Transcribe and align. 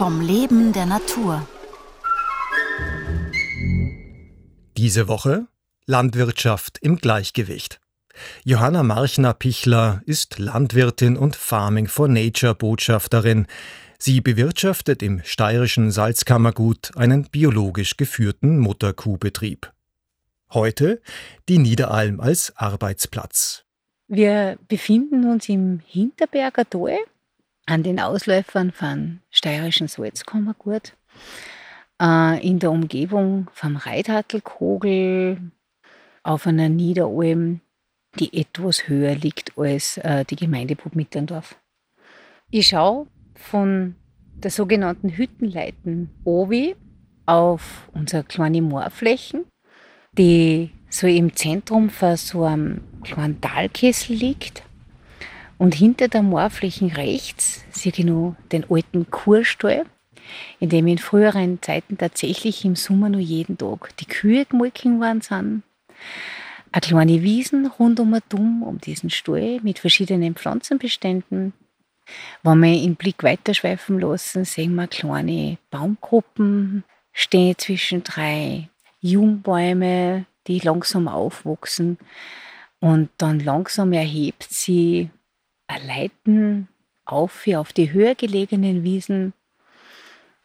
vom 0.00 0.22
Leben 0.22 0.72
der 0.72 0.86
Natur. 0.86 1.46
Diese 4.78 5.08
Woche 5.08 5.46
Landwirtschaft 5.84 6.78
im 6.80 6.96
Gleichgewicht. 6.96 7.82
Johanna 8.42 8.82
Marchner-Pichler 8.82 10.00
ist 10.06 10.38
Landwirtin 10.38 11.18
und 11.18 11.36
Farming 11.36 11.86
for 11.86 12.08
Nature 12.08 12.54
Botschafterin. 12.54 13.46
Sie 13.98 14.22
bewirtschaftet 14.22 15.02
im 15.02 15.20
steirischen 15.22 15.90
Salzkammergut 15.90 16.96
einen 16.96 17.24
biologisch 17.24 17.98
geführten 17.98 18.58
Mutterkuhbetrieb. 18.58 19.70
Heute 20.54 21.02
die 21.46 21.58
Niederalm 21.58 22.20
als 22.20 22.56
Arbeitsplatz. 22.56 23.66
Wir 24.08 24.56
befinden 24.66 25.30
uns 25.30 25.46
im 25.50 25.82
Hinterberger 25.86 26.64
Tal 26.70 27.00
an 27.70 27.82
den 27.82 28.00
Ausläufern 28.00 28.72
von 28.72 29.20
steirischen 29.30 29.88
Salzkammergut, 29.88 30.94
äh, 32.02 32.46
in 32.46 32.58
der 32.58 32.70
Umgebung 32.70 33.48
vom 33.52 33.76
Reithattelkogel, 33.76 35.38
auf 36.22 36.46
einer 36.46 36.68
Niederalm, 36.68 37.60
die 38.18 38.38
etwas 38.38 38.88
höher 38.88 39.14
liegt 39.14 39.56
als 39.56 39.96
äh, 39.98 40.24
die 40.24 40.36
Gemeinde 40.36 40.76
Mitterndorf. 40.92 41.56
Ich 42.50 42.68
schaue 42.68 43.06
von 43.34 43.94
der 44.34 44.50
sogenannten 44.50 45.10
Hüttenleiten 45.10 46.10
Obi 46.24 46.74
auf 47.26 47.88
unsere 47.92 48.24
kleinen 48.24 48.64
Moorflächen, 48.64 49.46
die 50.12 50.70
so 50.88 51.06
im 51.06 51.34
Zentrum 51.36 51.88
von 51.88 52.16
so 52.16 52.44
einem 52.44 52.82
kleinen 53.04 53.40
Talkessel 53.40 54.16
liegt. 54.16 54.64
Und 55.60 55.74
hinter 55.74 56.08
der 56.08 56.22
Moorflächen 56.22 56.90
rechts 56.90 57.66
sehe 57.70 57.92
ich 57.94 58.04
noch 58.06 58.34
den 58.50 58.64
alten 58.70 59.10
Kurstall, 59.10 59.84
in 60.58 60.70
dem 60.70 60.86
in 60.86 60.96
früheren 60.96 61.60
Zeiten 61.60 61.98
tatsächlich 61.98 62.64
im 62.64 62.76
Sommer 62.76 63.10
nur 63.10 63.20
jeden 63.20 63.58
Tag 63.58 63.94
die 63.98 64.06
Kühe 64.06 64.46
gemolken 64.46 65.00
worden 65.00 65.20
sind. 65.20 65.62
Eine 66.72 66.80
kleine 66.80 67.22
Wiesen 67.22 67.66
rund 67.66 68.00
um 68.00 68.16
Dumm, 68.30 68.62
um 68.62 68.78
diesen 68.78 69.10
Stall 69.10 69.60
mit 69.62 69.78
verschiedenen 69.78 70.34
Pflanzenbeständen. 70.34 71.52
Wenn 72.42 72.60
wir 72.60 72.80
den 72.80 72.96
Blick 72.96 73.22
weiterschweifen 73.22 74.00
lassen, 74.00 74.46
sehen 74.46 74.74
wir 74.76 74.88
kleine 74.88 75.58
Baumgruppen 75.70 76.84
stehen 77.12 77.58
zwischen 77.58 78.02
drei 78.02 78.70
Jungbäume, 79.02 80.24
die 80.46 80.60
langsam 80.60 81.06
aufwachsen. 81.06 81.98
Und 82.80 83.10
dann 83.18 83.40
langsam 83.40 83.92
erhebt 83.92 84.46
sie 84.48 85.10
Leiten 85.78 86.68
auf, 87.04 87.46
auf 87.60 87.72
die 87.72 87.92
höher 87.92 88.14
gelegenen 88.14 88.82
Wiesen 88.82 89.32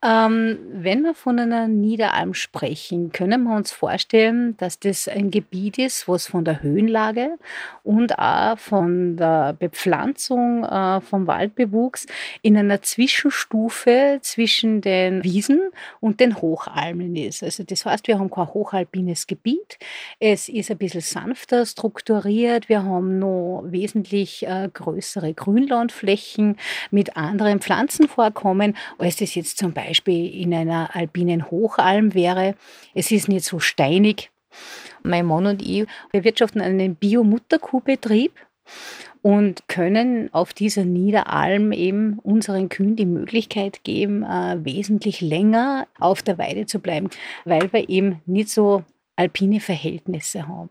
ähm, 0.00 0.58
wenn 0.72 1.02
wir 1.02 1.14
von 1.14 1.40
einer 1.40 1.66
Niederalm 1.66 2.32
sprechen, 2.32 3.10
können 3.10 3.42
wir 3.42 3.56
uns 3.56 3.72
vorstellen, 3.72 4.56
dass 4.58 4.78
das 4.78 5.08
ein 5.08 5.32
Gebiet 5.32 5.76
ist, 5.76 6.06
was 6.06 6.28
von 6.28 6.44
der 6.44 6.62
Höhenlage 6.62 7.36
und 7.82 8.16
auch 8.16 8.56
von 8.60 9.16
der 9.16 9.54
Bepflanzung 9.54 10.62
äh, 10.62 11.00
vom 11.00 11.26
Waldbewuchs 11.26 12.06
in 12.42 12.56
einer 12.56 12.80
Zwischenstufe 12.80 14.20
zwischen 14.22 14.82
den 14.82 15.24
Wiesen 15.24 15.62
und 15.98 16.20
den 16.20 16.40
Hochalmen 16.40 17.16
ist. 17.16 17.42
Also 17.42 17.64
das 17.64 17.84
heißt, 17.84 18.06
wir 18.06 18.20
haben 18.20 18.30
kein 18.30 18.54
hochalpines 18.54 19.26
Gebiet. 19.26 19.78
Es 20.20 20.48
ist 20.48 20.70
ein 20.70 20.78
bisschen 20.78 21.00
sanfter 21.00 21.66
strukturiert. 21.66 22.68
Wir 22.68 22.84
haben 22.84 23.18
noch 23.18 23.64
wesentlich 23.66 24.46
äh, 24.46 24.68
größere 24.72 25.34
Grünlandflächen 25.34 26.56
mit 26.92 27.16
anderen 27.16 27.58
Pflanzenvorkommen, 27.58 28.76
als 28.98 29.16
das 29.16 29.34
jetzt 29.34 29.58
zum 29.58 29.72
Beispiel 29.72 29.87
Beispiel 29.88 30.34
in 30.34 30.52
einer 30.54 30.94
alpinen 30.94 31.50
Hochalm 31.50 32.14
wäre. 32.14 32.54
Es 32.94 33.10
ist 33.10 33.28
nicht 33.28 33.44
so 33.44 33.58
steinig. 33.58 34.30
Mein 35.02 35.26
Mann 35.26 35.46
und 35.46 35.62
ich 35.62 35.86
bewirtschaften 36.12 36.60
einen 36.60 36.94
Bio-Mutterkuhbetrieb 36.94 38.32
und 39.22 39.66
können 39.68 40.32
auf 40.32 40.52
dieser 40.52 40.84
Niederalm 40.84 41.72
eben 41.72 42.18
unseren 42.20 42.68
Kühen 42.68 42.96
die 42.96 43.06
Möglichkeit 43.06 43.82
geben, 43.84 44.22
äh, 44.22 44.58
wesentlich 44.62 45.20
länger 45.20 45.86
auf 45.98 46.22
der 46.22 46.38
Weide 46.38 46.66
zu 46.66 46.80
bleiben, 46.80 47.08
weil 47.44 47.72
wir 47.72 47.88
eben 47.88 48.20
nicht 48.26 48.50
so 48.50 48.84
alpine 49.16 49.60
Verhältnisse 49.60 50.46
haben. 50.46 50.70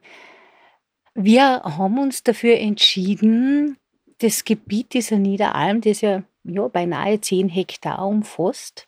Wir 1.14 1.64
haben 1.64 1.98
uns 1.98 2.24
dafür 2.24 2.58
entschieden, 2.58 3.78
das 4.20 4.46
Gebiet 4.46 4.94
dieser 4.94 5.18
Niederalm, 5.18 5.82
das 5.82 6.02
ja, 6.02 6.24
ja 6.44 6.68
beinahe 6.68 7.20
10 7.20 7.50
Hektar 7.50 8.06
umfasst, 8.08 8.88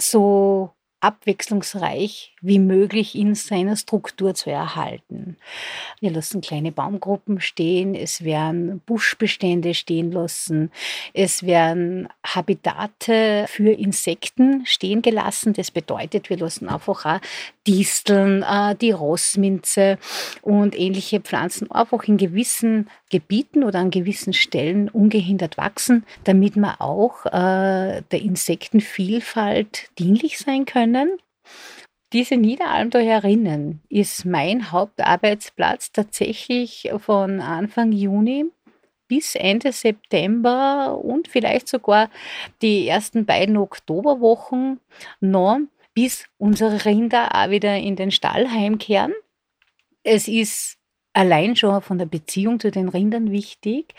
so 0.00 0.72
abwechslungsreich 1.02 2.32
wie 2.40 2.60
möglich 2.60 3.16
in 3.16 3.34
seiner 3.34 3.76
Struktur 3.76 4.34
zu 4.34 4.50
erhalten. 4.50 5.36
Wir 6.00 6.12
lassen 6.12 6.40
kleine 6.40 6.70
Baumgruppen 6.70 7.40
stehen, 7.40 7.96
es 7.96 8.22
werden 8.22 8.80
Buschbestände 8.86 9.74
stehen 9.74 10.12
lassen, 10.12 10.70
es 11.12 11.44
werden 11.44 12.08
Habitate 12.24 13.46
für 13.48 13.72
Insekten 13.72 14.64
stehen 14.64 15.02
gelassen. 15.02 15.52
Das 15.54 15.72
bedeutet, 15.72 16.30
wir 16.30 16.38
lassen 16.38 16.68
einfach 16.68 17.04
auch 17.04 17.20
Disteln, 17.66 18.42
äh, 18.42 18.74
die 18.74 18.90
Rossminze 18.90 19.98
und 20.42 20.78
ähnliche 20.78 21.20
Pflanzen 21.20 21.70
einfach 21.70 22.04
in 22.04 22.16
gewissen 22.16 22.88
Gebieten 23.10 23.62
oder 23.62 23.78
an 23.78 23.90
gewissen 23.90 24.32
Stellen 24.32 24.88
ungehindert 24.88 25.56
wachsen, 25.56 26.04
damit 26.24 26.56
wir 26.56 26.80
auch 26.80 27.26
äh, 27.26 28.02
der 28.10 28.20
Insektenvielfalt 28.20 29.88
dienlich 29.98 30.38
sein 30.38 30.66
können. 30.66 31.18
Diese 32.12 32.36
Niederalm 32.36 32.90
da 32.90 32.98
herinnen 32.98 33.80
ist 33.88 34.26
mein 34.26 34.70
Hauptarbeitsplatz 34.70 35.92
tatsächlich 35.92 36.90
von 36.98 37.40
Anfang 37.40 37.92
Juni 37.92 38.50
bis 39.08 39.34
Ende 39.34 39.72
September 39.72 40.98
und 41.02 41.28
vielleicht 41.28 41.68
sogar 41.68 42.08
die 42.62 42.88
ersten 42.88 43.26
beiden 43.26 43.58
Oktoberwochen 43.58 44.80
noch, 45.20 45.58
bis 45.94 46.26
unsere 46.38 46.84
Rinder 46.84 47.34
auch 47.34 47.50
wieder 47.50 47.76
in 47.76 47.96
den 47.96 48.10
Stall 48.10 48.50
heimkehren. 48.50 49.12
Es 50.02 50.28
ist 50.28 50.78
allein 51.12 51.56
schon 51.56 51.82
von 51.82 51.98
der 51.98 52.06
Beziehung 52.06 52.60
zu 52.60 52.70
den 52.70 52.88
Rindern 52.88 53.30
wichtig, 53.30 53.94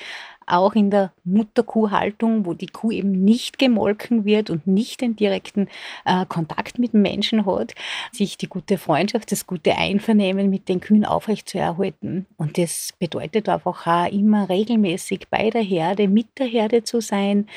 auch 0.45 0.73
in 0.73 0.91
der 0.91 1.11
Mutterkuhhaltung, 1.23 2.45
wo 2.45 2.53
die 2.53 2.67
Kuh 2.67 2.91
eben 2.91 3.11
nicht 3.11 3.59
gemolken 3.59 4.25
wird 4.25 4.49
und 4.49 4.67
nicht 4.67 5.01
den 5.01 5.15
direkten 5.15 5.69
äh, 6.05 6.25
Kontakt 6.25 6.79
mit 6.79 6.93
dem 6.93 7.01
Menschen 7.01 7.45
hat, 7.45 7.73
sich 8.11 8.37
die 8.37 8.47
gute 8.47 8.77
Freundschaft, 8.77 9.31
das 9.31 9.47
gute 9.47 9.77
Einvernehmen 9.77 10.49
mit 10.49 10.69
den 10.69 10.79
Kühen 10.79 11.05
aufrechtzuerhalten. 11.05 12.25
Und 12.37 12.57
das 12.57 12.93
bedeutet 12.99 13.49
einfach 13.49 13.87
auch 13.87 14.11
immer 14.11 14.49
regelmäßig 14.49 15.27
bei 15.29 15.49
der 15.49 15.63
Herde, 15.63 16.07
mit 16.07 16.27
der 16.37 16.47
Herde 16.47 16.83
zu 16.83 17.01
sein, 17.01 17.47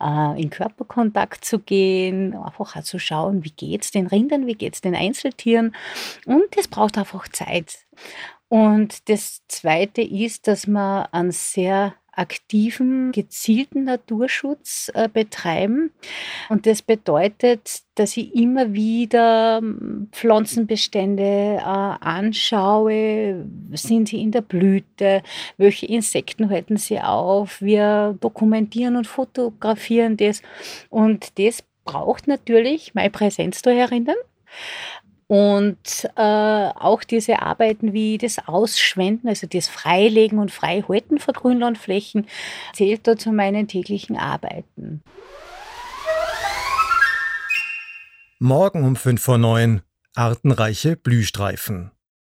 äh, 0.00 0.40
in 0.40 0.50
Körperkontakt 0.50 1.44
zu 1.44 1.58
gehen, 1.58 2.34
einfach 2.34 2.76
auch 2.76 2.82
zu 2.82 2.98
schauen, 2.98 3.44
wie 3.44 3.50
geht 3.50 3.82
es 3.82 3.90
den 3.90 4.06
Rindern, 4.06 4.46
wie 4.46 4.54
geht 4.54 4.74
es 4.74 4.80
den 4.80 4.94
Einzeltieren. 4.94 5.74
Und 6.26 6.44
das 6.56 6.68
braucht 6.68 6.98
einfach 6.98 7.28
Zeit. 7.28 7.78
Und 8.48 9.08
das 9.08 9.42
Zweite 9.48 10.02
ist, 10.02 10.46
dass 10.46 10.66
man 10.66 11.06
einen 11.12 11.32
sehr 11.32 11.94
aktiven, 12.16 13.12
gezielten 13.12 13.84
Naturschutz 13.84 14.90
äh, 14.94 15.08
betreiben. 15.08 15.90
Und 16.48 16.66
das 16.66 16.80
bedeutet, 16.80 17.82
dass 17.94 18.16
ich 18.16 18.34
immer 18.34 18.72
wieder 18.72 19.58
hm, 19.58 20.08
Pflanzenbestände 20.12 21.58
äh, 21.58 21.60
anschaue. 21.60 23.46
Sind 23.72 24.08
sie 24.08 24.22
in 24.22 24.32
der 24.32 24.40
Blüte? 24.40 25.22
Welche 25.58 25.86
Insekten 25.86 26.48
halten 26.48 26.78
sie 26.78 27.00
auf? 27.00 27.60
Wir 27.60 28.16
dokumentieren 28.20 28.96
und 28.96 29.06
fotografieren 29.06 30.16
das. 30.16 30.42
Und 30.88 31.38
das 31.38 31.62
braucht 31.84 32.26
natürlich 32.26 32.94
meine 32.94 33.10
Präsenz 33.10 33.62
da 33.62 33.70
herinnen. 33.70 34.16
Und 35.28 36.08
äh, 36.14 36.20
auch 36.20 37.02
diese 37.02 37.42
Arbeiten 37.42 37.92
wie 37.92 38.16
das 38.16 38.46
Ausschwenden, 38.46 39.28
also 39.28 39.48
das 39.48 39.66
Freilegen 39.66 40.38
und 40.38 40.52
Freihalten 40.52 41.18
von 41.18 41.34
Grünlandflächen, 41.34 42.26
zählt 42.72 43.06
da 43.08 43.16
zu 43.16 43.32
meinen 43.32 43.66
täglichen 43.66 44.16
Arbeiten. 44.16 45.02
Morgen 48.38 48.84
um 48.84 48.94
5 48.94 49.20
vor 49.20 49.38
9 49.38 49.82
artenreiche 50.14 50.96
Blühstreifen. 50.96 51.90